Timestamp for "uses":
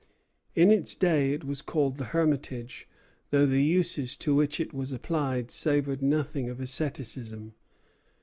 3.61-4.15